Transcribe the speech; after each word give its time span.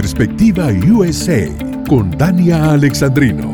Perspectiva 0.00 0.68
USA 0.68 1.48
con 1.88 2.16
Dania 2.16 2.70
Alexandrino. 2.70 3.52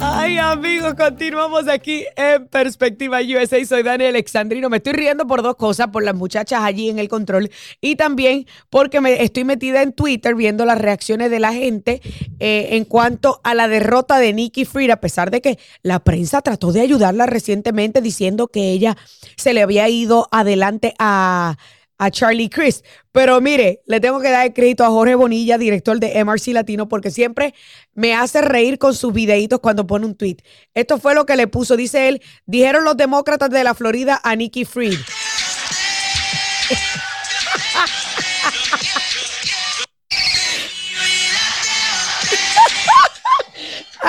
Ay, 0.00 0.36
amigos, 0.36 0.94
continuamos 0.94 1.68
aquí 1.68 2.04
en 2.16 2.48
Perspectiva 2.48 3.20
USA. 3.20 3.64
Soy 3.64 3.84
Dani 3.84 4.06
Alexandrino. 4.06 4.68
Me 4.70 4.78
estoy 4.78 4.94
riendo 4.94 5.24
por 5.28 5.40
dos 5.40 5.54
cosas, 5.54 5.86
por 5.86 6.02
las 6.02 6.16
muchachas 6.16 6.62
allí 6.64 6.90
en 6.90 6.98
el 6.98 7.08
control 7.08 7.48
y 7.80 7.94
también 7.94 8.46
porque 8.70 9.00
me 9.00 9.22
estoy 9.22 9.44
metida 9.44 9.82
en 9.82 9.92
Twitter 9.92 10.34
viendo 10.34 10.64
las 10.64 10.78
reacciones 10.78 11.30
de 11.30 11.38
la 11.38 11.52
gente 11.52 12.02
eh, 12.40 12.70
en 12.72 12.84
cuanto 12.84 13.40
a 13.44 13.54
la 13.54 13.68
derrota 13.68 14.18
de 14.18 14.32
Nikki 14.32 14.64
Fried, 14.64 14.90
a 14.90 15.00
pesar 15.00 15.30
de 15.30 15.40
que 15.40 15.60
la 15.82 16.00
prensa 16.00 16.42
trató 16.42 16.72
de 16.72 16.80
ayudarla 16.80 17.26
recientemente 17.26 18.00
diciendo 18.00 18.48
que 18.48 18.72
ella 18.72 18.96
se 19.36 19.54
le 19.54 19.62
había 19.62 19.88
ido 19.88 20.26
adelante 20.32 20.94
a 20.98 21.56
a 21.98 22.10
Charlie 22.10 22.48
Chris. 22.48 22.82
Pero 23.12 23.40
mire, 23.40 23.82
le 23.86 24.00
tengo 24.00 24.20
que 24.20 24.30
dar 24.30 24.46
el 24.46 24.54
crédito 24.54 24.84
a 24.84 24.88
Jorge 24.88 25.14
Bonilla, 25.14 25.58
director 25.58 25.98
de 25.98 26.24
MRC 26.24 26.48
Latino, 26.48 26.88
porque 26.88 27.10
siempre 27.10 27.54
me 27.94 28.14
hace 28.14 28.40
reír 28.40 28.78
con 28.78 28.94
sus 28.94 29.12
videitos 29.12 29.60
cuando 29.60 29.86
pone 29.86 30.06
un 30.06 30.14
tweet. 30.14 30.36
Esto 30.74 30.98
fue 30.98 31.14
lo 31.14 31.26
que 31.26 31.36
le 31.36 31.46
puso, 31.48 31.76
dice 31.76 32.08
él, 32.08 32.22
dijeron 32.46 32.84
los 32.84 32.96
demócratas 32.96 33.50
de 33.50 33.64
la 33.64 33.74
Florida 33.74 34.20
a 34.22 34.36
Nikki 34.36 34.64
Fried. 34.64 34.98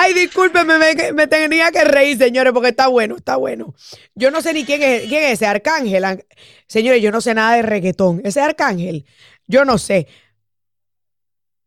Ay, 0.02 0.14
discúlpeme, 0.14 0.78
me, 1.12 1.26
tenía 1.26 1.70
que 1.70 1.84
reír, 1.84 2.16
señores, 2.16 2.54
porque 2.54 2.70
está 2.70 2.86
bueno, 2.86 3.16
está 3.16 3.36
bueno. 3.36 3.74
Yo 4.14 4.30
no 4.30 4.40
sé 4.40 4.54
ni 4.54 4.64
quién 4.64 4.82
es, 4.82 5.02
quién 5.02 5.24
es 5.24 5.32
ese 5.32 5.46
Arcángel. 5.46 6.24
Señores, 6.66 7.02
yo 7.02 7.12
no 7.12 7.20
sé 7.20 7.34
nada 7.34 7.56
de 7.56 7.60
reggaetón. 7.60 8.22
Ese 8.24 8.40
Arcángel, 8.40 9.04
yo 9.46 9.66
no 9.66 9.76
sé. 9.76 10.06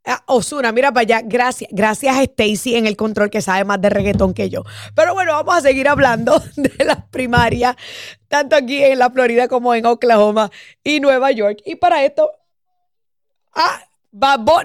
Ah, 0.04 0.24
Osuna, 0.26 0.72
mira 0.72 0.92
para 0.92 1.02
allá. 1.02 1.22
Gracias, 1.24 1.70
gracias 1.72 2.18
a 2.18 2.24
Stacy 2.24 2.76
en 2.76 2.88
el 2.88 2.98
control 2.98 3.30
que 3.30 3.40
sabe 3.40 3.66
más 3.66 3.80
de 3.80 3.92
reggaetón 3.92 4.34
que 4.34 4.50
yo. 4.50 4.64
Pero 4.96 5.14
bueno, 5.14 5.34
vamos 5.34 5.56
a 5.56 5.62
seguir 5.62 5.88
hablando 5.88 6.42
de 6.56 6.86
las 6.86 7.06
primarias, 7.12 7.76
tanto 8.30 8.56
aquí 8.56 8.84
en 8.84 8.98
la 8.98 9.12
Florida 9.12 9.48
como 9.48 9.76
en 9.76 9.86
Oklahoma 9.86 10.50
y 10.84 11.00
Nueva 11.02 11.32
York. 11.32 11.60
Y 11.66 11.76
para 11.76 12.04
esto, 12.04 12.32
ah, 13.54 13.80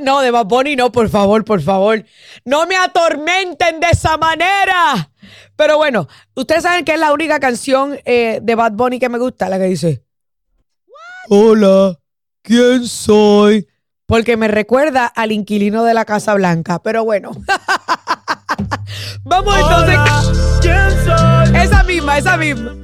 no, 0.00 0.20
de 0.20 0.30
Bad 0.30 0.46
Bunny 0.46 0.76
no, 0.76 0.92
por 0.92 1.08
favor, 1.08 1.44
por 1.44 1.62
favor. 1.62 2.04
No 2.44 2.66
me 2.66 2.76
atormenten 2.76 3.80
de 3.80 3.88
esa 3.90 4.16
manera. 4.16 5.10
Pero 5.56 5.76
bueno, 5.76 6.06
ustedes 6.34 6.62
saben 6.62 6.84
que 6.84 6.94
es 6.94 7.00
la 7.00 7.12
única 7.12 7.40
canción 7.40 7.98
eh, 8.04 8.40
de 8.42 8.54
Bad 8.54 8.72
Bunny 8.72 8.98
que 8.98 9.08
me 9.08 9.18
gusta, 9.18 9.48
la 9.48 9.58
que 9.58 9.64
dice, 9.64 10.04
Hola, 11.30 11.98
¿quién 12.42 12.86
soy? 12.86 13.66
Porque 14.06 14.38
me 14.38 14.48
recuerda 14.48 15.06
al 15.06 15.32
inquilino 15.32 15.84
de 15.84 15.92
la 15.92 16.06
Casa 16.06 16.32
Blanca. 16.34 16.78
Pero 16.82 17.04
bueno. 17.04 17.32
Vamos 19.24 19.54
entonces. 19.54 19.98
¿Quién 20.62 20.90
soy? 21.04 21.56
Esa 21.60 21.82
misma, 21.82 22.16
esa 22.16 22.36
misma. 22.38 22.76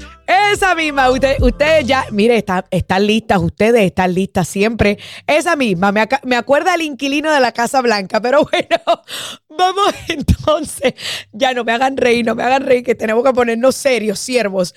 Esa 0.55 0.77
misma, 0.77 1.11
ustedes 1.11 1.85
ya, 1.85 2.07
mire, 2.13 2.45
están 2.71 3.07
listas, 3.09 3.39
ustedes 3.41 3.83
están 3.83 4.15
listas 4.15 4.47
siempre. 4.47 4.99
Esa 5.27 5.57
misma, 5.57 5.91
me, 5.91 6.07
me 6.23 6.37
acuerda 6.37 6.75
al 6.75 6.83
inquilino 6.83 7.33
de 7.33 7.41
la 7.41 7.51
Casa 7.51 7.83
Blanca, 7.83 8.21
pero 8.21 8.45
bueno, 8.53 9.03
vamos 9.49 9.93
entonces, 10.07 10.95
ya 11.33 11.55
no 11.55 11.65
me 11.65 11.73
hagan 11.73 11.97
reír, 11.97 12.25
no 12.25 12.37
me 12.37 12.45
hagan 12.45 12.65
reír, 12.65 12.85
que 12.85 12.95
tenemos 12.95 13.25
que 13.25 13.33
ponernos 13.33 13.75
serios, 13.75 14.21
siervos. 14.21 14.77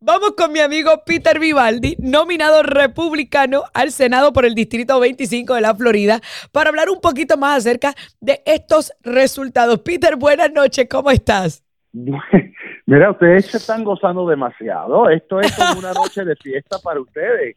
Vamos 0.00 0.32
con 0.38 0.52
mi 0.52 0.60
amigo 0.60 1.02
Peter 1.04 1.38
Vivaldi, 1.38 1.96
nominado 1.98 2.62
republicano 2.62 3.64
al 3.74 3.92
Senado 3.92 4.32
por 4.32 4.46
el 4.46 4.54
Distrito 4.54 4.98
25 4.98 5.52
de 5.52 5.60
la 5.60 5.74
Florida, 5.74 6.22
para 6.50 6.70
hablar 6.70 6.88
un 6.88 7.02
poquito 7.02 7.36
más 7.36 7.58
acerca 7.58 7.94
de 8.20 8.42
estos 8.46 8.90
resultados. 9.02 9.80
Peter, 9.80 10.16
buenas 10.16 10.50
noches, 10.50 10.86
¿cómo 10.88 11.10
estás? 11.10 11.62
Mira, 12.86 13.10
ustedes 13.10 13.46
se 13.46 13.56
están 13.58 13.84
gozando 13.84 14.28
demasiado. 14.28 15.08
Esto 15.10 15.40
es 15.40 15.54
como 15.56 15.80
una 15.80 15.92
noche 15.92 16.24
de 16.24 16.36
fiesta 16.36 16.78
para 16.82 17.00
ustedes. 17.00 17.56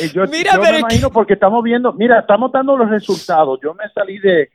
Eh, 0.00 0.10
yo, 0.12 0.26
mira, 0.26 0.58
me 0.58 0.78
imagino 0.78 1.10
porque 1.10 1.34
estamos 1.34 1.62
viendo, 1.62 1.92
mira, 1.92 2.20
estamos 2.20 2.52
dando 2.52 2.76
los 2.76 2.90
resultados. 2.90 3.58
Yo 3.62 3.74
me 3.74 3.88
salí 3.94 4.18
de, 4.18 4.50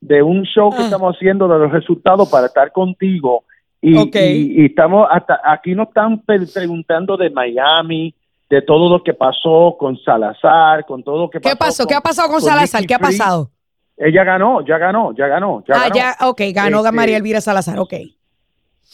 de 0.00 0.22
un 0.22 0.44
show 0.44 0.70
que 0.70 0.82
ah. 0.82 0.84
estamos 0.84 1.16
haciendo 1.16 1.48
de 1.48 1.58
los 1.58 1.72
resultados 1.72 2.28
para 2.30 2.46
estar 2.46 2.70
contigo. 2.72 3.44
Y, 3.80 4.64
estamos 4.64 5.06
hasta 5.10 5.40
aquí 5.44 5.74
nos 5.74 5.88
están 5.88 6.20
preguntando 6.24 7.16
de 7.16 7.30
Miami, 7.30 8.12
de 8.50 8.62
todo 8.62 8.88
lo 8.88 9.04
que 9.04 9.14
pasó 9.14 9.76
con 9.78 9.96
Salazar, 9.98 10.84
con 10.84 11.02
todo 11.02 11.18
lo 11.18 11.30
que 11.30 11.40
pasó. 11.40 11.54
¿Qué 11.54 11.58
pasó? 11.58 11.86
¿Qué 11.86 11.94
ha 11.94 12.00
pasado 12.00 12.28
con, 12.28 12.40
Salazar? 12.40 12.84
¿Qué 12.86 12.94
ha 12.94 12.98
pasado? 12.98 13.50
Ella 13.96 14.24
ganó, 14.24 14.64
ya 14.64 14.78
ganó, 14.78 15.12
ya 15.14 15.26
ganó. 15.26 15.62
Ya 15.66 15.74
ah, 15.76 15.88
ya, 15.92 16.16
ok, 16.28 16.40
ganó 16.52 16.78
este, 16.78 16.92
María 16.92 17.16
Elvira 17.16 17.40
Salazar, 17.40 17.78
ok. 17.78 17.94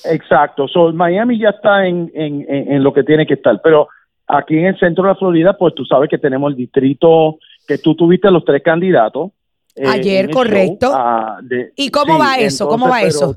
Exacto, 0.05 0.69
so, 0.69 0.93
Miami 0.93 1.39
ya 1.39 1.51
está 1.51 1.87
en, 1.87 2.11
en, 2.15 2.45
en, 2.49 2.83
lo 2.83 2.93
que 2.93 3.05
tiene 3.05 3.27
que 3.27 3.35
estar, 3.35 3.61
pero 3.63 3.89
aquí 4.27 4.59
en 4.59 4.67
el 4.67 4.79
centro 4.79 5.05
de 5.05 5.11
la 5.11 5.15
Florida, 5.17 5.57
pues 5.57 5.75
tú 5.75 5.85
sabes 5.85 6.11
que 6.11 6.19
tenemos 6.19 6.51
el 6.51 6.57
distrito, 6.57 7.39
que 7.67 7.79
tú 7.79 7.95
tuviste 7.95 8.31
los 8.31 8.45
tres 8.45 8.63
candidatos. 8.63 9.31
Eh, 9.77 9.87
Ayer, 9.87 10.31
correcto. 10.31 10.91
Ah, 10.93 11.41
¿Y 11.77 11.91
cómo 11.91 12.19
va 12.19 12.37
eso? 12.37 12.69
¿Cómo 12.69 12.89
va 12.89 13.03
eso? 13.03 13.37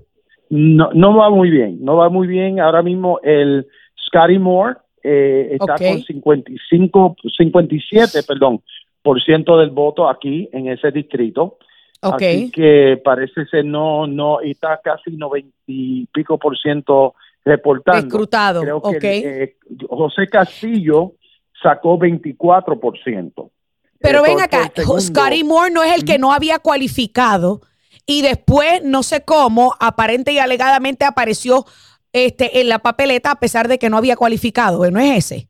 No, 0.50 0.90
no 0.94 1.16
va 1.16 1.30
muy 1.30 1.50
bien, 1.50 1.78
no 1.82 1.98
va 1.98 2.10
muy 2.10 2.28
bien. 2.28 2.60
Ahora 2.60 2.82
mismo 2.82 3.20
el 3.24 3.68
Scotty 4.08 4.40
Moore 4.40 4.78
eh, 5.04 5.58
está 5.60 5.76
con 5.78 6.02
55, 6.02 7.16
57, 7.38 8.24
perdón, 8.24 8.62
por 9.02 9.22
ciento 9.22 9.58
del 9.58 9.72
voto 9.72 10.10
aquí 10.10 10.50
en 10.52 10.68
ese 10.68 10.92
distrito. 10.92 11.58
Así 12.02 12.52
que 12.52 13.02
parece 13.04 13.46
ser 13.46 13.66
no, 13.66 14.08
no, 14.08 14.42
y 14.44 14.52
está 14.52 14.80
casi 14.84 15.12
90 15.12 15.50
y 15.68 16.06
pico 16.08 16.38
por 16.38 16.58
ciento 16.58 17.16
reportando. 17.44 18.08
Escrutado, 18.08 18.62
Creo 18.62 18.82
que 18.82 19.44
eh, 19.44 19.58
José 19.90 20.28
Castillo 20.28 21.14
sacó 21.62 21.98
24 21.98 22.80
por 22.80 22.98
ciento. 23.04 23.52
Pero 24.00 24.22
ven 24.22 24.40
acá, 24.40 24.72
Scotty 25.00 25.44
Moore 25.44 25.72
no 25.72 25.84
es 25.84 25.96
el 25.96 26.06
que 26.06 26.20
no 26.20 26.32
había 26.32 26.60
cualificado 26.60 27.62
y 28.06 28.22
después, 28.22 28.84
no 28.84 29.04
sé 29.04 29.26
cómo, 29.26 29.76
aparente 29.80 30.32
y 30.32 30.40
alegadamente 30.40 31.04
apareció 31.04 31.66
este, 32.14 32.62
en 32.62 32.70
la 32.70 32.80
papeleta 32.80 33.32
a 33.32 33.40
pesar 33.40 33.68
de 33.68 33.80
que 33.80 33.90
no 33.90 33.98
había 33.98 34.16
cualificado, 34.16 34.90
¿no 34.92 35.00
es 35.00 35.18
ese? 35.18 35.50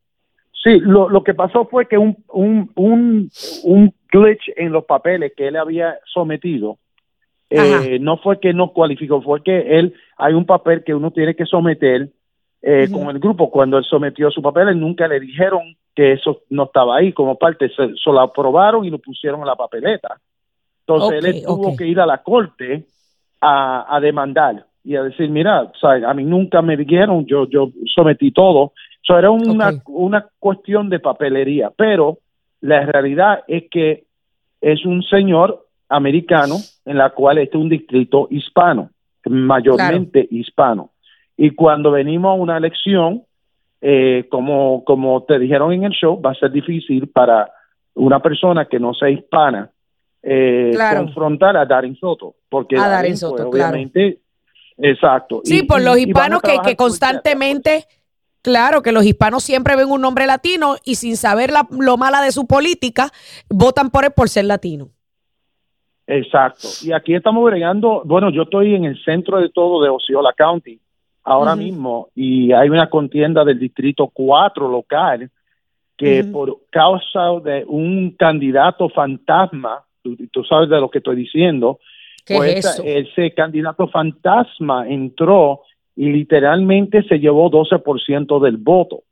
Sí, 0.62 0.80
lo, 0.80 1.08
lo 1.08 1.22
que 1.22 1.34
pasó 1.34 1.66
fue 1.66 1.86
que 1.86 1.96
un, 1.98 2.16
un, 2.28 2.70
un, 2.74 3.30
un 3.62 3.94
glitch 4.10 4.50
en 4.56 4.72
los 4.72 4.84
papeles 4.84 5.32
que 5.36 5.48
él 5.48 5.56
había 5.56 5.98
sometido, 6.12 6.78
eh, 7.50 7.98
no 8.00 8.18
fue 8.18 8.40
que 8.40 8.52
no 8.52 8.72
cualificó, 8.72 9.22
fue 9.22 9.42
que 9.42 9.78
él, 9.78 9.94
hay 10.16 10.34
un 10.34 10.44
papel 10.44 10.82
que 10.84 10.94
uno 10.94 11.10
tiene 11.12 11.34
que 11.34 11.46
someter 11.46 12.10
eh, 12.60 12.88
con 12.92 13.08
el 13.08 13.20
grupo. 13.20 13.50
Cuando 13.50 13.78
él 13.78 13.84
sometió 13.84 14.30
su 14.30 14.42
papel, 14.42 14.78
nunca 14.78 15.06
le 15.08 15.20
dijeron 15.20 15.62
que 15.94 16.12
eso 16.12 16.42
no 16.50 16.64
estaba 16.64 16.96
ahí 16.96 17.12
como 17.12 17.38
parte, 17.38 17.70
se, 17.70 17.88
lo 18.06 18.20
aprobaron 18.20 18.84
y 18.84 18.90
lo 18.90 18.98
pusieron 18.98 19.40
en 19.40 19.46
la 19.46 19.56
papeleta. 19.56 20.18
Entonces 20.80 21.24
él 21.24 21.42
tuvo 21.44 21.76
que 21.76 21.86
ir 21.86 22.00
a 22.00 22.06
la 22.06 22.18
corte 22.18 22.84
a, 23.40 23.96
a 23.96 24.00
demandar 24.00 24.64
y 24.84 24.96
a 24.96 25.02
decir, 25.02 25.28
mira, 25.28 25.70
a 25.82 26.14
mí 26.14 26.24
nunca 26.24 26.62
me 26.62 26.76
dijeron, 26.76 27.26
yo, 27.26 27.46
yo 27.48 27.70
sometí 27.94 28.32
todo. 28.32 28.72
Eso 29.02 29.18
era 29.18 29.30
una, 29.30 29.72
una 29.86 30.26
cuestión 30.38 30.90
de 30.90 31.00
papelería, 31.00 31.70
pero 31.76 32.18
la 32.60 32.84
realidad 32.84 33.44
es 33.46 33.64
que 33.70 34.04
es 34.60 34.84
un 34.84 35.02
señor 35.02 35.66
americano 35.88 36.56
en 36.84 36.98
la 36.98 37.10
cual 37.10 37.38
es 37.38 37.54
un 37.54 37.68
distrito 37.68 38.28
hispano, 38.30 38.90
mayormente 39.24 40.26
hispano. 40.30 40.90
Y 41.36 41.50
cuando 41.50 41.90
venimos 41.90 42.30
a 42.30 42.42
una 42.42 42.56
elección, 42.56 43.22
eh, 43.80 44.26
como, 44.30 44.84
como 44.84 45.22
te 45.22 45.38
dijeron 45.38 45.72
en 45.72 45.84
el 45.84 45.92
show, 45.92 46.20
va 46.20 46.32
a 46.32 46.34
ser 46.34 46.50
difícil 46.50 47.08
para 47.08 47.50
una 47.94 48.20
persona 48.20 48.66
que 48.66 48.78
no 48.78 48.92
sea 48.94 49.10
hispana 49.10 49.70
eh, 50.22 50.76
confrontar 50.96 51.56
a 51.56 51.64
Darin 51.64 51.96
Soto, 51.96 52.34
porque 52.48 52.76
a 52.76 52.88
Darin, 52.88 53.12
pues, 53.12 53.20
Soto, 53.20 53.48
obviamente, 53.48 54.18
exacto. 54.76 55.42
Sí, 55.44 55.62
por 55.62 55.80
los 55.80 55.96
hispanos 55.96 56.42
que, 56.42 56.58
que 56.64 56.76
constantemente 56.76 57.84
Claro, 58.48 58.80
que 58.80 58.92
los 58.92 59.04
hispanos 59.04 59.44
siempre 59.44 59.76
ven 59.76 59.90
un 59.90 60.00
nombre 60.00 60.24
latino 60.24 60.76
y 60.82 60.94
sin 60.94 61.18
saber 61.18 61.50
lo 61.70 61.98
mala 61.98 62.22
de 62.22 62.32
su 62.32 62.46
política, 62.46 63.10
votan 63.50 63.90
por 63.90 64.06
él 64.06 64.12
por 64.16 64.30
ser 64.30 64.46
latino. 64.46 64.88
Exacto. 66.06 66.66
Y 66.80 66.92
aquí 66.92 67.14
estamos 67.14 67.44
bregando, 67.44 68.00
bueno, 68.06 68.30
yo 68.30 68.44
estoy 68.44 68.74
en 68.74 68.86
el 68.86 68.98
centro 69.04 69.38
de 69.38 69.50
todo 69.50 69.82
de 69.82 69.90
Osceola 69.90 70.32
County 70.34 70.80
ahora 71.24 71.54
mismo 71.56 72.08
y 72.14 72.50
hay 72.52 72.70
una 72.70 72.88
contienda 72.88 73.44
del 73.44 73.58
distrito 73.58 74.08
4 74.08 74.66
local 74.66 75.30
que 75.98 76.24
por 76.24 76.60
causa 76.70 77.40
de 77.44 77.66
un 77.68 78.12
candidato 78.12 78.88
fantasma, 78.88 79.84
tú, 80.02 80.42
sabes 80.48 80.70
de 80.70 80.80
lo 80.80 80.88
que 80.88 80.98
estoy 80.98 81.16
diciendo, 81.16 81.80
pues 82.26 82.80
ese 82.82 83.34
candidato 83.34 83.88
fantasma 83.88 84.88
entró 84.88 85.64
y 85.98 86.12
literalmente 86.12 87.02
se 87.08 87.18
llevó 87.18 87.50
12% 87.50 88.40
del 88.40 88.56
voto. 88.56 89.02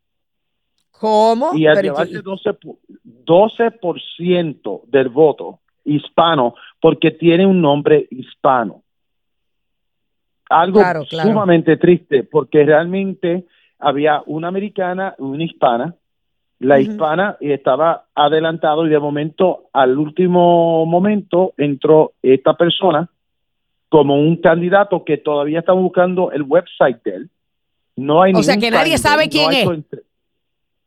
¿Cómo? 0.93 1.51
Y 1.53 1.67
al 1.67 1.83
llevarse 1.83 2.23
12%, 2.23 2.79
12 3.03 3.73
del 4.87 5.09
voto, 5.09 5.59
hispano 5.85 6.55
porque 6.81 7.11
tiene 7.11 7.45
un 7.45 7.61
nombre 7.61 8.07
hispano. 8.09 8.83
Algo 10.49 10.81
sumamente 11.11 11.77
triste 11.77 12.23
porque 12.23 12.65
realmente 12.65 13.47
había 13.81 14.23
una 14.27 14.47
americana 14.47 15.17
y 15.19 15.23
una 15.23 15.43
hispana. 15.43 15.97
La 16.61 16.79
hispana 16.79 17.37
estaba 17.41 18.05
adelantado 18.15 18.87
y 18.87 18.91
de 18.91 19.01
momento, 19.01 19.65
al 19.73 19.99
último 19.99 20.87
momento, 20.87 21.53
entró 21.57 22.13
esta 22.23 22.55
persona 22.57 23.11
como 23.97 24.21
un 24.21 24.37
candidato 24.37 25.05
que 25.05 25.17
todavía 25.17 25.61
está 25.61 25.73
buscando 25.73 26.31
el 26.31 26.43
website 26.43 27.03
de 27.03 27.15
él. 27.15 27.31
No 27.97 28.21
hay 28.21 28.35
o 28.35 28.43
sea 28.43 28.59
que 28.59 28.71
nadie 28.71 28.99
sabe 28.99 29.31
quién 29.31 29.51
es. 29.55 29.67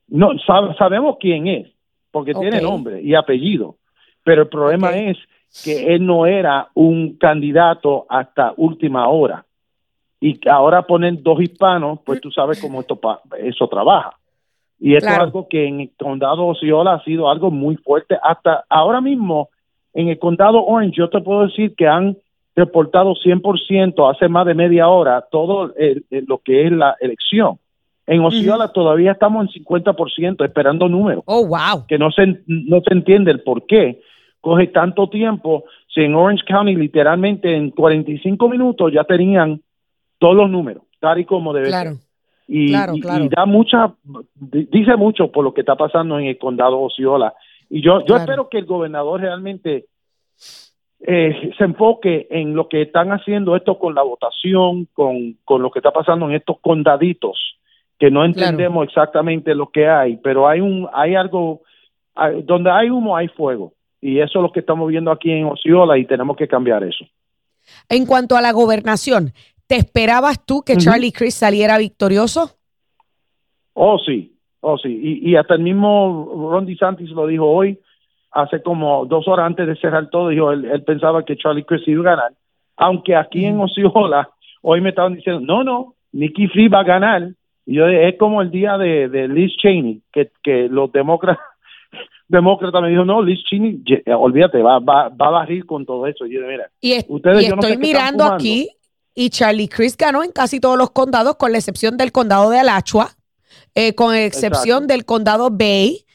No, 0.09 0.29
sabemos 0.77 1.17
quién 1.19 1.47
es, 1.47 1.67
porque 2.11 2.35
tiene 2.35 2.61
nombre 2.61 3.01
y 3.01 3.15
apellido. 3.15 3.77
Pero 4.23 4.43
el 4.43 4.47
problema 4.47 4.95
es 4.95 5.17
que 5.63 5.95
él 5.95 6.05
no 6.05 6.27
era 6.27 6.67
un 6.75 7.17
candidato 7.17 8.05
hasta 8.09 8.53
última 8.57 9.09
hora. 9.09 9.43
Y 10.21 10.39
ahora 10.47 10.83
ponen 10.83 11.23
dos 11.23 11.41
hispanos, 11.41 12.01
pues 12.05 12.21
tú 12.21 12.29
sabes 12.29 12.61
cómo 12.61 12.81
esto 12.81 12.99
eso 13.39 13.67
trabaja. 13.67 14.19
Y 14.79 14.93
esto 14.93 15.09
es 15.09 15.17
algo 15.17 15.47
que 15.49 15.65
en 15.65 15.79
el 15.79 15.91
condado 15.97 16.45
Osceola 16.45 16.93
ha 16.93 17.03
sido 17.03 17.27
algo 17.27 17.49
muy 17.49 17.75
fuerte. 17.77 18.19
Hasta 18.21 18.65
ahora 18.69 19.01
mismo, 19.01 19.49
en 19.95 20.09
el 20.09 20.19
condado 20.19 20.63
Orange, 20.63 20.97
yo 20.97 21.09
te 21.09 21.21
puedo 21.21 21.47
decir 21.47 21.73
que 21.75 21.87
han 21.87 22.15
reportado 22.59 23.15
100% 23.15 24.15
hace 24.15 24.27
más 24.27 24.45
de 24.45 24.53
media 24.53 24.87
hora 24.87 25.25
todo 25.31 25.73
lo 26.09 26.37
que 26.39 26.65
es 26.67 26.71
la 26.71 26.95
elección. 26.99 27.57
En 28.05 28.21
Osceola 28.21 28.69
todavía 28.69 29.11
estamos 29.11 29.55
en 29.55 29.63
50% 29.63 30.43
esperando 30.43 30.89
números. 30.89 31.23
Oh, 31.27 31.45
wow. 31.45 31.85
Que 31.87 31.99
no 31.99 32.11
se, 32.11 32.41
no 32.47 32.81
se 32.81 32.93
entiende 32.93 33.31
el 33.31 33.41
por 33.41 33.65
qué 33.67 34.01
coge 34.41 34.67
tanto 34.67 35.09
tiempo 35.09 35.65
si 35.93 36.01
en 36.01 36.15
Orange 36.15 36.43
County 36.47 36.75
literalmente 36.75 37.55
en 37.55 37.71
45 37.71 38.49
minutos 38.49 38.91
ya 38.93 39.03
tenían 39.03 39.61
todos 40.17 40.35
los 40.35 40.49
números, 40.49 40.83
tal 40.99 41.19
y 41.19 41.25
como 41.25 41.53
debe 41.53 41.69
ser. 41.69 41.93
Y, 42.47 42.73
y, 42.73 43.29
da 43.29 43.45
mucha, 43.45 43.93
dice 44.33 44.95
mucho 44.95 45.31
por 45.31 45.43
lo 45.43 45.53
que 45.53 45.61
está 45.61 45.75
pasando 45.75 46.17
en 46.17 46.25
el 46.25 46.37
condado 46.39 46.79
Osceola. 46.79 47.33
Y 47.69 47.81
yo, 47.83 48.03
yo 48.05 48.15
espero 48.15 48.49
que 48.49 48.57
el 48.57 48.65
gobernador 48.65 49.21
realmente 49.21 49.85
eh, 51.01 51.51
se 51.57 51.63
enfoque 51.63 52.27
en 52.29 52.55
lo 52.55 52.67
que 52.67 52.81
están 52.81 53.11
haciendo 53.11 53.55
esto 53.55 53.79
con 53.79 53.95
la 53.95 54.01
votación, 54.01 54.87
con, 54.93 55.37
con 55.45 55.61
lo 55.61 55.71
que 55.71 55.79
está 55.79 55.91
pasando 55.91 56.27
en 56.27 56.35
estos 56.35 56.59
condaditos, 56.59 57.57
que 57.97 58.11
no 58.11 58.25
entendemos 58.25 58.85
exactamente 58.85 59.55
lo 59.55 59.69
que 59.69 59.87
hay, 59.87 60.17
pero 60.17 60.47
hay 60.47 60.59
un 60.61 60.87
hay 60.93 61.15
algo 61.15 61.61
donde 62.43 62.69
hay 62.69 62.89
humo 62.89 63.15
hay 63.15 63.29
fuego 63.29 63.73
y 64.01 64.19
eso 64.19 64.39
es 64.39 64.43
lo 64.43 64.51
que 64.51 64.59
estamos 64.59 64.89
viendo 64.89 65.11
aquí 65.11 65.31
en 65.31 65.45
Osceola 65.45 65.97
y 65.97 66.05
tenemos 66.05 66.35
que 66.35 66.47
cambiar 66.47 66.83
eso. 66.83 67.05
En 67.87 68.05
cuanto 68.05 68.35
a 68.35 68.41
la 68.41 68.51
gobernación, 68.51 69.31
¿te 69.67 69.75
esperabas 69.75 70.45
tú 70.45 70.63
que 70.65 70.77
Charlie 70.77 71.11
Chris 71.11 71.35
saliera 71.35 71.77
victorioso? 71.77 72.51
Oh 73.73 73.97
sí, 73.99 74.35
oh 74.61 74.77
sí, 74.77 74.89
y, 74.89 75.31
y 75.31 75.35
hasta 75.35 75.53
el 75.53 75.61
mismo 75.61 76.49
Ron 76.51 76.65
DeSantis 76.65 77.09
lo 77.11 77.27
dijo 77.27 77.45
hoy, 77.45 77.79
hace 78.31 78.61
como 78.61 79.05
dos 79.05 79.27
horas 79.27 79.47
antes 79.47 79.67
de 79.67 79.75
cerrar 79.75 80.09
todo, 80.09 80.29
dijo 80.29 80.51
él, 80.51 80.65
él 80.65 80.83
pensaba 80.83 81.23
que 81.23 81.37
Charlie 81.37 81.63
Chris 81.63 81.87
iba 81.87 82.01
a 82.01 82.15
ganar, 82.15 82.33
aunque 82.77 83.15
aquí 83.15 83.45
en 83.45 83.59
Osceola 83.59 84.29
hoy 84.61 84.81
me 84.81 84.89
estaban 84.89 85.15
diciendo 85.15 85.41
no 85.41 85.63
no, 85.63 85.95
Nikki 86.11 86.47
Free 86.47 86.67
va 86.67 86.79
a 86.79 86.83
ganar. 86.83 87.29
Yo, 87.65 87.85
es 87.85 88.17
como 88.17 88.41
el 88.41 88.49
día 88.49 88.77
de, 88.77 89.27
Liz 89.27 89.55
Cheney, 89.57 90.01
que, 90.11 90.31
que 90.43 90.67
los 90.69 90.91
demócratas 90.91 91.43
demócrata 92.27 92.81
me 92.81 92.89
dijo, 92.89 93.05
no, 93.05 93.21
Liz 93.21 93.43
Cheney, 93.43 93.83
olvídate, 94.07 94.61
va, 94.61 94.79
va, 94.79 95.09
va 95.09 95.27
a 95.27 95.31
barrir 95.31 95.65
con 95.65 95.85
todo 95.85 96.07
eso. 96.07 96.25
Y, 96.25 96.37
mira, 96.37 96.69
y, 96.81 96.93
estoy 96.93 97.77
mirando 97.77 98.23
aquí 98.23 98.69
y 99.13 99.29
Charlie 99.29 99.67
Chris 99.67 99.97
ganó 99.97 100.23
en 100.23 100.31
casi 100.31 100.59
todos 100.59 100.77
los 100.77 100.91
condados, 100.91 101.35
con 101.35 101.51
la 101.51 101.57
excepción 101.57 101.97
del 101.97 102.11
condado 102.11 102.49
de 102.49 102.59
Alachua, 102.59 103.11
eh, 103.75 103.93
con 103.93 104.15
excepción 104.15 104.87
del 104.87 105.05
condado 105.05 105.49
Bay 105.51 106.05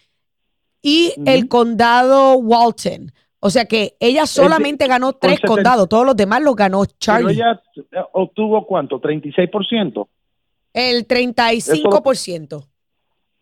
y 0.84 1.14
el 1.24 1.48
condado 1.48 2.36
Walton. 2.36 3.10
O 3.40 3.48
sea 3.48 3.64
que 3.64 3.96
ella 3.98 4.26
solamente 4.26 4.86
ganó 4.86 5.14
tres 5.14 5.40
condados, 5.40 5.88
todos 5.88 6.04
los 6.04 6.14
demás 6.14 6.42
los 6.42 6.54
ganó 6.54 6.84
Charlie. 6.84 7.34
Pero 7.34 7.50
ella 7.90 8.06
obtuvo 8.12 8.66
cuánto, 8.66 9.00
36%. 9.00 10.06
El 10.74 11.08
35%. 11.08 12.64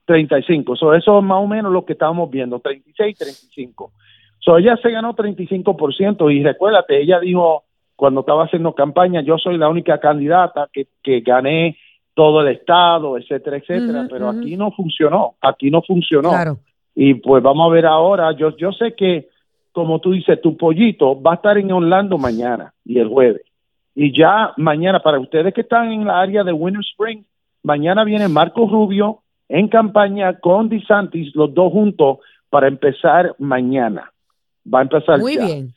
35. 0.05 0.75
eso 0.75 0.95
es 0.95 1.25
más 1.25 1.39
o 1.39 1.47
menos 1.47 1.73
lo 1.73 1.85
que 1.85 1.95
estábamos 1.95 2.31
viendo, 2.31 2.61
36, 2.61 3.19
35. 3.19 3.93
So, 4.39 4.57
ella 4.57 4.77
se 4.83 4.91
ganó 4.91 5.15
35% 5.15 6.33
y 6.35 6.43
recuérdate, 6.43 7.01
ella 7.01 7.21
dijo 7.21 7.65
cuando 7.97 8.21
estaba 8.21 8.45
haciendo 8.45 8.75
campaña, 8.75 9.23
yo 9.23 9.39
soy 9.39 9.59
la 9.59 9.69
única 9.69 9.99
candidata 10.01 10.69
que, 10.73 10.89
que 11.03 11.21
gané 11.21 11.77
todo 12.15 12.41
el 12.41 12.57
estado, 12.57 13.17
etcétera, 13.17 13.57
etcétera, 13.57 14.07
pero 14.11 14.29
aquí 14.29 14.57
no 14.57 14.71
funcionó, 14.73 15.37
aquí 15.41 15.71
no 15.71 15.83
funcionó. 15.83 16.31
Claro. 16.31 16.59
Y 16.95 17.15
pues 17.15 17.43
vamos 17.43 17.71
a 17.71 17.73
ver 17.73 17.87
ahora, 17.87 18.33
yo, 18.37 18.57
yo 18.57 18.73
sé 18.73 18.95
que, 18.95 19.29
como 19.73 20.01
tú 20.01 20.13
dices, 20.13 20.41
tu 20.41 20.57
pollito 20.57 21.21
va 21.21 21.33
a 21.33 21.37
estar 21.37 21.57
en 21.57 21.73
Orlando 21.73 22.19
mañana 22.19 22.75
y 22.85 22.99
el 22.99 23.09
jueves. 23.09 23.43
Y 23.95 24.17
ya 24.17 24.53
mañana, 24.57 25.01
para 25.01 25.19
ustedes 25.19 25.53
que 25.55 25.63
están 25.63 25.93
en 25.93 26.07
la 26.07 26.21
área 26.21 26.45
de 26.45 26.53
Winter 26.53 26.83
Spring, 26.93 27.23
mañana 27.63 28.05
viene 28.05 28.29
Marco 28.29 28.67
Rubio 28.69 29.23
en 29.49 29.69
campaña 29.69 30.39
con 30.41 30.69
DeSantis, 30.69 31.35
los 31.35 31.53
dos 31.53 31.73
juntos, 31.73 32.19
para 32.49 32.69
empezar 32.69 33.35
mañana. 33.39 34.11
Va 34.73 34.81
a 34.81 34.83
empezar 34.83 35.19
Muy 35.19 35.37
bien. 35.37 35.75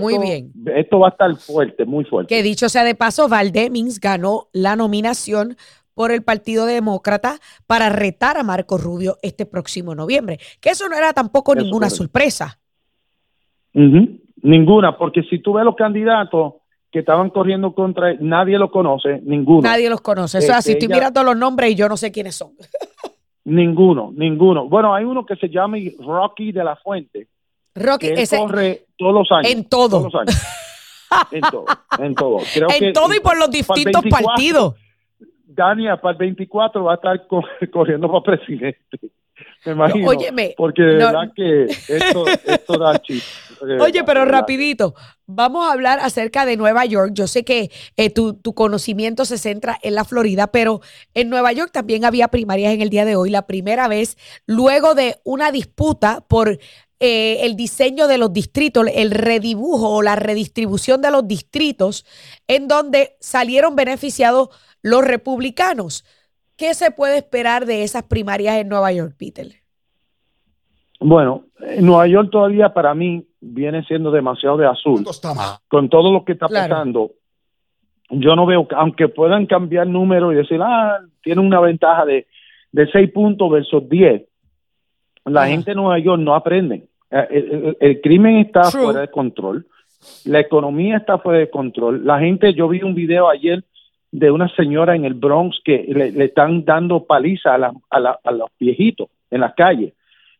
muy 0.00 0.18
bien. 0.18 0.52
Esto 0.74 1.00
va 1.00 1.08
a 1.08 1.10
estar 1.10 1.34
fuerte, 1.36 1.84
muy 1.84 2.04
fuerte. 2.04 2.34
Que 2.34 2.42
dicho 2.42 2.68
sea 2.68 2.84
de 2.84 2.94
paso, 2.94 3.28
Valdemings 3.28 4.00
ganó 4.00 4.48
la 4.52 4.74
nominación 4.76 5.56
por 5.96 6.12
el 6.12 6.22
Partido 6.22 6.66
Demócrata 6.66 7.38
para 7.66 7.88
retar 7.88 8.36
a 8.36 8.42
Marco 8.42 8.76
Rubio 8.76 9.16
este 9.22 9.46
próximo 9.46 9.94
noviembre. 9.94 10.38
Que 10.60 10.68
eso 10.68 10.90
no 10.90 10.94
era 10.94 11.14
tampoco 11.14 11.54
ninguna 11.54 11.88
sorpresa. 11.88 12.60
Ninguna, 13.72 14.98
porque 14.98 15.22
si 15.22 15.40
tú 15.40 15.54
ves 15.54 15.64
los 15.64 15.74
candidatos, 15.74 16.56
que 16.92 16.98
estaban 16.98 17.30
corriendo 17.30 17.74
contra 17.74 18.10
él, 18.10 18.18
nadie 18.20 18.58
lo 18.58 18.70
conoce, 18.70 19.22
ninguno. 19.22 19.62
Nadie 19.62 19.88
los 19.88 20.02
conoce. 20.02 20.38
Eso 20.38 20.52
es 20.52 20.58
así, 20.58 20.72
estoy 20.72 20.88
mirando 20.88 21.22
los 21.22 21.36
nombres 21.36 21.70
y 21.70 21.74
yo 21.74 21.88
no 21.88 21.96
sé 21.96 22.12
quiénes 22.12 22.34
son. 22.36 22.50
ninguno, 23.44 24.12
ninguno. 24.14 24.68
Bueno, 24.68 24.94
hay 24.94 25.04
uno 25.04 25.24
que 25.24 25.36
se 25.36 25.48
llama 25.48 25.78
Rocky 25.98 26.52
de 26.52 26.62
la 26.62 26.76
Fuente. 26.76 27.28
Rocky, 27.74 28.08
ese, 28.08 28.36
corre 28.36 28.84
todos 28.98 29.14
los 29.14 29.32
años. 29.32 29.50
En 29.50 29.64
todo. 29.66 29.88
Todos 29.88 30.12
los 30.12 30.14
años. 30.14 30.42
en 31.30 31.40
todo, 31.40 31.64
en 31.98 32.14
todo. 32.14 32.38
en 32.80 32.92
todo 32.92 33.14
y 33.14 33.20
por 33.20 33.38
los 33.38 33.50
distintos 33.50 34.02
partidos. 34.10 34.74
Dania, 35.46 35.96
para 35.96 36.12
el 36.12 36.18
24 36.18 36.84
va 36.84 36.92
a 36.92 36.94
estar 36.96 37.26
corriendo 37.70 38.10
para 38.10 38.36
presidente. 38.36 38.98
Me 39.64 39.72
imagino. 39.72 40.10
porque 40.56 40.82
de 40.82 40.94
verdad 40.94 41.32
que 41.34 41.64
esto, 41.64 42.24
esto 42.26 42.78
da 42.78 42.98
chiste. 43.00 43.28
Oye, 43.80 44.04
pero 44.04 44.24
rapidito, 44.24 44.94
vamos 45.26 45.66
a 45.66 45.72
hablar 45.72 45.98
acerca 46.00 46.46
de 46.46 46.56
Nueva 46.56 46.84
York. 46.84 47.10
Yo 47.12 47.26
sé 47.26 47.44
que 47.44 47.70
eh, 47.96 48.10
tu, 48.10 48.40
conocimiento 48.54 49.24
se 49.24 49.38
centra 49.38 49.78
en 49.82 49.94
la 49.94 50.04
Florida, 50.04 50.46
pero 50.46 50.80
en 51.14 51.28
Nueva 51.28 51.52
York 51.52 51.70
también 51.72 52.04
había 52.04 52.28
primarias 52.28 52.72
en 52.72 52.80
el 52.80 52.90
día 52.90 53.04
de 53.04 53.16
hoy, 53.16 53.30
la 53.30 53.46
primera 53.46 53.88
vez 53.88 54.16
luego 54.46 54.94
de 54.94 55.16
una 55.24 55.50
disputa 55.50 56.24
por 56.26 56.58
eh, 56.98 57.38
el 57.44 57.56
diseño 57.56 58.08
de 58.08 58.18
los 58.18 58.32
distritos, 58.32 58.86
el 58.94 59.10
redibujo 59.10 59.90
o 59.90 60.02
la 60.02 60.16
redistribución 60.16 61.02
de 61.02 61.10
los 61.10 61.26
distritos, 61.28 62.06
en 62.48 62.68
donde 62.68 63.16
salieron 63.20 63.76
beneficiados 63.76 64.48
los 64.86 65.04
republicanos. 65.04 66.04
¿Qué 66.56 66.72
se 66.74 66.92
puede 66.92 67.18
esperar 67.18 67.66
de 67.66 67.82
esas 67.82 68.04
primarias 68.04 68.56
en 68.56 68.68
Nueva 68.68 68.92
York, 68.92 69.14
Peter? 69.18 69.48
Bueno, 71.00 71.44
Nueva 71.80 72.06
York 72.06 72.30
todavía 72.30 72.72
para 72.72 72.94
mí 72.94 73.26
viene 73.40 73.84
siendo 73.84 74.12
demasiado 74.12 74.56
de 74.56 74.66
azul. 74.66 75.04
Con 75.68 75.88
todo 75.88 76.12
lo 76.12 76.24
que 76.24 76.32
está 76.32 76.46
pasando, 76.46 77.10
yo 78.10 78.36
no 78.36 78.46
veo, 78.46 78.66
aunque 78.76 79.08
puedan 79.08 79.46
cambiar 79.46 79.88
números 79.88 80.32
y 80.32 80.36
decir, 80.36 80.60
ah, 80.62 81.00
tiene 81.22 81.40
una 81.40 81.60
ventaja 81.60 82.04
de, 82.04 82.28
de 82.70 82.86
6 82.90 83.10
puntos 83.12 83.50
versus 83.50 83.88
10, 83.88 84.22
la 85.24 85.48
gente 85.48 85.72
de 85.72 85.74
Nueva 85.74 85.98
York 85.98 86.22
no 86.22 86.34
aprende. 86.34 86.88
Eh, 87.10 87.74
el, 87.80 88.00
crimen 88.00 88.36
está 88.36 88.70
fuera 88.70 89.00
de 89.00 89.08
control, 89.08 89.66
la 90.24 90.38
economía 90.38 90.98
está 90.98 91.18
fuera 91.18 91.40
de 91.40 91.50
control. 91.50 92.06
La 92.06 92.20
gente, 92.20 92.54
yo 92.54 92.68
vi 92.68 92.82
un 92.82 92.94
video 92.94 93.28
ayer 93.28 93.64
de 94.12 94.30
una 94.30 94.48
señora 94.54 94.94
en 94.94 95.04
el 95.04 95.14
Bronx 95.14 95.60
que 95.64 95.84
le, 95.88 96.24
están 96.24 96.64
dando 96.64 97.04
paliza 97.04 97.54
a, 97.54 97.72
a, 97.90 98.30
los 98.32 98.50
viejitos 98.58 99.08
en 99.30 99.40
las 99.40 99.54
calles. 99.54 99.92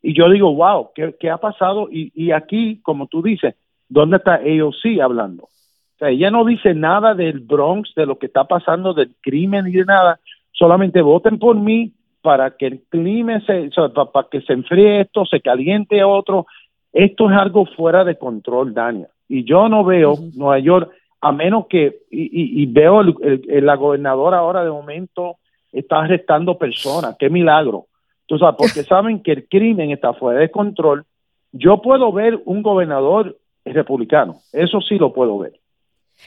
Y 0.02 0.14
yo 0.14 0.30
digo, 0.30 0.54
wow, 0.54 0.90
¿qué, 0.94 1.30
ha 1.30 1.38
pasado? 1.38 1.88
Y, 1.90 2.12
y, 2.14 2.30
aquí, 2.30 2.80
como 2.82 3.06
tú 3.06 3.22
dices, 3.22 3.54
¿dónde 3.88 4.18
está 4.18 4.36
AOC 4.36 5.00
hablando? 5.02 5.44
O 5.44 5.98
sea, 5.98 6.10
ella 6.10 6.30
no 6.30 6.44
dice 6.44 6.74
nada 6.74 7.14
del 7.14 7.40
Bronx, 7.40 7.92
de 7.94 8.06
lo 8.06 8.18
que 8.18 8.26
está 8.26 8.44
pasando, 8.44 8.94
del 8.94 9.14
crimen 9.20 9.64
ni 9.64 9.72
de 9.72 9.84
nada. 9.84 10.20
Solamente 10.52 11.02
voten 11.02 11.38
por 11.38 11.56
mí 11.56 11.92
para 12.26 12.56
que 12.56 12.66
el 12.66 12.82
crimen 12.88 13.40
se, 13.46 13.70
para, 14.12 14.28
que 14.30 14.40
se 14.42 14.52
enfríe 14.52 15.02
esto, 15.02 15.24
se 15.26 15.40
caliente 15.40 16.02
otro. 16.02 16.46
esto 16.92 17.30
es 17.30 17.36
algo 17.36 17.66
fuera 17.66 18.04
de 18.04 18.18
control, 18.18 18.74
Dania. 18.74 19.08
Y 19.28 19.44
yo 19.44 19.68
no 19.68 19.84
veo 19.84 20.14
Nueva 20.34 20.58
York, 20.58 20.90
a 21.20 21.32
menos 21.32 21.66
que, 21.68 22.02
y, 22.10 22.66
veo 22.66 23.02
la 23.02 23.76
gobernadora 23.76 24.38
ahora 24.38 24.64
de 24.64 24.70
momento 24.70 25.38
está 25.72 26.00
arrestando 26.00 26.58
personas, 26.58 27.16
qué 27.18 27.30
milagro. 27.30 27.86
Tú 28.26 28.38
sabes, 28.38 28.56
porque 28.58 28.82
saben 28.88 29.22
que 29.22 29.32
el 29.32 29.48
crimen 29.48 29.90
está 29.90 30.12
fuera 30.14 30.40
de 30.40 30.50
control. 30.50 31.04
Yo 31.52 31.80
puedo 31.80 32.12
ver 32.12 32.40
un 32.44 32.62
gobernador 32.62 33.38
republicano, 33.64 34.40
eso 34.52 34.80
sí 34.80 34.96
lo 34.98 35.12
puedo 35.12 35.38
ver. 35.38 35.58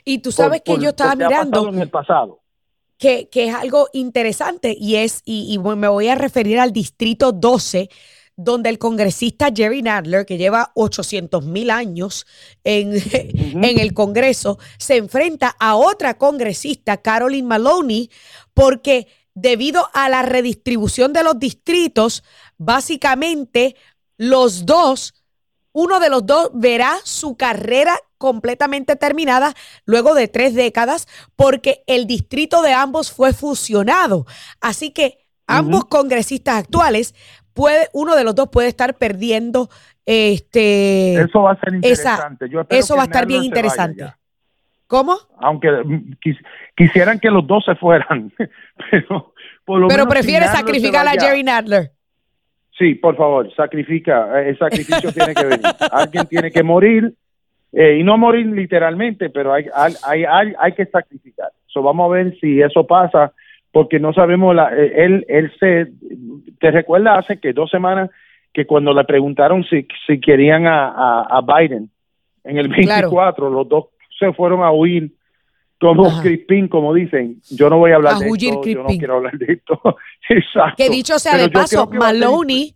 Y 0.05 0.19
tú 0.19 0.31
sabes 0.31 0.62
que 0.62 0.77
yo 0.77 0.89
estaba 0.89 1.15
mirando. 1.15 1.69
en 1.69 1.79
el 1.79 1.89
pasado. 1.89 2.39
Que, 2.98 3.29
que, 3.29 3.48
es 3.48 3.55
algo 3.55 3.88
interesante 3.93 4.75
y 4.77 4.98
es, 4.98 5.22
y, 5.24 5.53
y 5.53 5.58
me 5.58 5.88
voy 5.88 6.10
a 6.10 6.15
referir 6.15 6.60
al 6.60 6.74
distrito 6.74 7.31
12 7.31 7.89
donde 8.41 8.69
el 8.69 8.79
congresista 8.79 9.50
Jerry 9.53 9.81
Nadler, 9.81 10.25
que 10.25 10.38
lleva 10.38 10.72
800 10.75 11.43
mil 11.43 11.69
años 11.69 12.25
en, 12.63 12.93
en, 12.93 13.79
el 13.79 13.93
Congreso, 13.93 14.58
se 14.77 14.96
enfrenta 14.96 15.53
a 15.60 15.75
otra 15.75 16.17
congresista, 16.17 16.96
Carolyn 16.96 17.46
Maloney, 17.46 18.10
porque 18.53 19.08
debido 19.36 19.89
a 19.93 20.08
la 20.08 20.22
redistribución 20.22 21.12
de 21.12 21.24
los 21.24 21.38
distritos, 21.38 22.24
básicamente 22.58 23.75
los 24.15 24.65
dos, 24.65 25.15
uno 25.74 26.00
de 26.00 26.10
los 26.10 26.25
dos 26.25 26.51
verá 26.53 26.98
su 27.03 27.36
carrera 27.36 28.00
completamente 28.17 28.96
terminada 28.96 29.53
luego 29.84 30.13
de 30.13 30.29
tres 30.29 30.55
décadas 30.55 31.10
porque 31.36 31.84
el 31.88 32.08
distrito 32.08 32.62
de 32.62 32.72
ambos 32.72 33.12
fue 33.12 33.34
fusionado. 33.34 34.25
Así 34.62 34.91
que 34.91 35.27
ambos 35.46 35.86
congresistas 35.86 36.55
actuales 36.55 37.15
puede, 37.53 37.87
uno 37.93 38.15
de 38.15 38.23
los 38.23 38.35
dos 38.35 38.49
puede 38.49 38.67
estar 38.67 38.95
perdiendo 38.95 39.69
este 40.05 41.21
eso 41.21 41.43
va 41.43 41.51
a 41.51 41.59
ser 41.59 41.75
interesante. 41.75 42.49
Eso 42.69 42.95
va 42.95 43.03
a 43.03 43.05
estar 43.05 43.27
bien 43.27 43.43
interesante. 43.43 44.05
Cómo 44.87 45.17
aunque 45.37 45.69
mm, 45.69 46.13
quisieran 46.75 47.19
que 47.19 47.29
los 47.29 47.45
dos 47.45 47.63
se 47.65 47.75
fueran 47.75 48.31
pero 48.91 49.33
por 49.63 49.79
lo 49.79 49.87
pero 49.87 50.07
prefiere 50.07 50.47
sacrificar 50.47 51.07
a 51.07 51.11
Jerry 51.11 51.43
Nadler. 51.43 51.91
Sí 52.77 52.95
por 52.95 53.15
favor 53.15 53.53
sacrifica 53.55 54.41
el 54.41 54.57
sacrificio 54.57 55.11
tiene 55.11 55.35
que 55.35 55.45
venir. 55.45 55.65
Alguien 55.91 56.25
tiene 56.25 56.51
que 56.51 56.63
morir 56.63 57.13
eh, 57.71 57.97
y 57.99 58.03
no 58.03 58.17
morir 58.17 58.47
literalmente 58.47 59.29
pero 59.29 59.53
hay 59.53 59.65
hay 59.75 60.23
hay, 60.25 60.53
hay 60.59 60.73
que 60.73 60.85
sacrificar. 60.87 61.51
So, 61.67 61.83
vamos 61.83 62.09
a 62.09 62.13
ver 62.13 62.39
si 62.39 62.61
eso 62.61 62.87
pasa 62.87 63.31
porque 63.71 63.99
no 63.99 64.13
sabemos, 64.13 64.55
la, 64.55 64.75
eh, 64.75 65.05
él, 65.05 65.25
él 65.27 65.51
se, 65.59 65.91
te 66.59 66.71
recuerda 66.71 67.17
hace 67.17 67.39
que 67.39 67.53
dos 67.53 67.69
semanas 67.69 68.09
que 68.53 68.65
cuando 68.65 68.93
le 68.93 69.03
preguntaron 69.03 69.63
si, 69.63 69.87
si 70.07 70.19
querían 70.19 70.67
a, 70.67 71.21
a, 71.21 71.41
Biden 71.41 71.89
en 72.43 72.57
el 72.57 72.67
24, 72.67 73.49
los 73.49 73.67
dos 73.67 73.85
se 74.17 74.33
fueron 74.33 74.63
a 74.63 74.71
huir 74.71 75.11
como 75.79 76.21
Crispin, 76.21 76.67
como 76.67 76.93
dicen. 76.93 77.41
Yo 77.49 77.69
no 77.69 77.77
voy 77.77 77.91
a 77.91 77.95
hablar 77.95 78.17
de 78.17 78.27
esto, 78.27 78.63
yo 78.65 78.83
no 78.83 78.87
quiero 78.87 79.17
hablar 79.17 79.37
de 79.37 79.53
esto. 79.53 79.79
Exacto. 80.29 80.75
Que 80.77 80.89
dicho 80.89 81.17
sea 81.19 81.37
de 81.37 81.49
paso, 81.49 81.87
Maloney, 81.87 82.75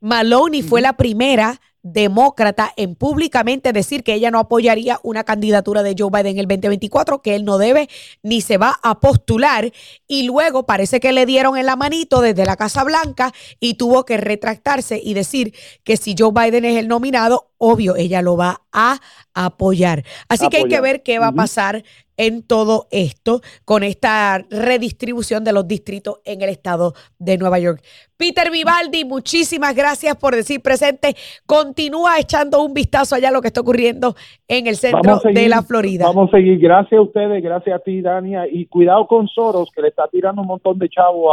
Maloney 0.00 0.62
fue 0.62 0.80
la 0.80 0.94
primera 0.94 1.54
demócrata 1.84 2.72
en 2.76 2.96
públicamente 2.96 3.72
decir 3.72 4.02
que 4.02 4.14
ella 4.14 4.30
no 4.30 4.38
apoyaría 4.38 4.98
una 5.02 5.22
candidatura 5.22 5.82
de 5.82 5.94
Joe 5.96 6.10
Biden 6.10 6.32
en 6.32 6.38
el 6.38 6.48
2024, 6.48 7.20
que 7.20 7.36
él 7.36 7.44
no 7.44 7.58
debe 7.58 7.88
ni 8.22 8.40
se 8.40 8.56
va 8.56 8.80
a 8.82 8.98
postular. 9.00 9.70
Y 10.08 10.24
luego 10.24 10.64
parece 10.64 10.98
que 10.98 11.12
le 11.12 11.26
dieron 11.26 11.56
en 11.58 11.66
la 11.66 11.76
manito 11.76 12.22
desde 12.22 12.46
la 12.46 12.56
Casa 12.56 12.82
Blanca 12.84 13.32
y 13.60 13.74
tuvo 13.74 14.04
que 14.04 14.16
retractarse 14.16 15.00
y 15.02 15.14
decir 15.14 15.54
que 15.84 15.98
si 15.98 16.16
Joe 16.18 16.32
Biden 16.32 16.64
es 16.64 16.78
el 16.78 16.88
nominado, 16.88 17.50
obvio, 17.58 17.96
ella 17.96 18.22
lo 18.22 18.36
va 18.36 18.62
a 18.72 18.98
apoyar. 19.34 20.04
Así 20.28 20.48
que 20.48 20.58
hay 20.58 20.68
que 20.68 20.80
ver 20.80 21.02
qué 21.02 21.18
va 21.18 21.28
a 21.28 21.32
pasar 21.32 21.84
en 22.16 22.42
todo 22.46 22.86
esto 22.90 23.40
con 23.64 23.82
esta 23.82 24.44
redistribución 24.50 25.44
de 25.44 25.52
los 25.52 25.66
distritos 25.66 26.20
en 26.24 26.42
el 26.42 26.48
estado 26.48 26.94
de 27.18 27.38
Nueva 27.38 27.58
York. 27.58 27.82
Peter 28.16 28.50
Vivaldi, 28.50 29.04
muchísimas 29.04 29.74
gracias 29.74 30.16
por 30.16 30.34
decir 30.34 30.62
presente. 30.62 31.16
Continúa 31.46 32.18
echando 32.18 32.62
un 32.62 32.72
vistazo 32.72 33.14
allá 33.14 33.28
a 33.28 33.32
lo 33.32 33.42
que 33.42 33.48
está 33.48 33.60
ocurriendo 33.60 34.14
en 34.46 34.66
el 34.66 34.76
centro 34.76 35.20
de 35.24 35.48
la 35.48 35.62
Florida. 35.62 36.06
Vamos 36.06 36.28
a 36.32 36.36
seguir. 36.36 36.58
Gracias 36.58 36.98
a 36.98 37.02
ustedes, 37.02 37.42
gracias 37.42 37.76
a 37.76 37.78
ti, 37.80 38.00
Dania. 38.00 38.46
Y 38.50 38.66
cuidado 38.66 39.06
con 39.06 39.26
Soros, 39.28 39.70
que 39.74 39.82
le 39.82 39.88
está 39.88 40.06
tirando 40.08 40.42
un 40.42 40.48
montón 40.48 40.78
de 40.78 40.88
chavos 40.88 41.32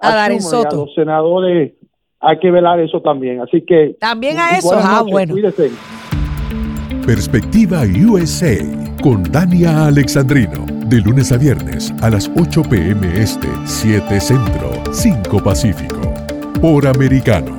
a, 0.00 0.08
a, 0.08 0.24
a 0.24 0.40
Soto. 0.40 0.86
los 0.86 0.94
senadores. 0.94 1.74
Hay 2.18 2.38
que 2.38 2.50
velar 2.50 2.78
eso 2.80 3.00
también. 3.00 3.40
Así 3.40 3.62
que. 3.62 3.96
También 3.98 4.38
a 4.38 4.56
eso. 4.56 4.74
Ah, 4.74 5.02
bueno. 5.08 5.34
Cuídense. 5.34 5.70
Perspectiva 7.06 7.82
USA 7.82 8.56
con 9.02 9.22
Dania 9.24 9.86
Alexandrino. 9.86 10.64
De 10.86 11.00
lunes 11.00 11.32
a 11.32 11.36
viernes 11.36 11.92
a 12.00 12.10
las 12.10 12.30
8 12.36 12.62
p.m. 12.62 13.20
Este, 13.20 13.48
7 13.66 14.20
Centro, 14.20 14.80
5 14.92 15.42
Pacífico. 15.42 16.00
Por 16.60 16.86
Americano. 16.86 17.56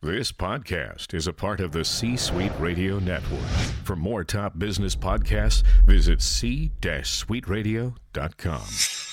This 0.00 0.32
podcast 0.32 1.14
is 1.14 1.28
a 1.28 1.32
part 1.32 1.60
of 1.60 1.70
the 1.70 1.84
C 1.84 2.16
Suite 2.16 2.52
Radio 2.58 2.98
Network. 2.98 3.46
For 3.84 3.94
more 3.94 4.24
top 4.24 4.58
business 4.58 4.96
podcasts, 4.96 5.62
visit 5.86 6.20
c-suiteradio.com. 6.20 9.11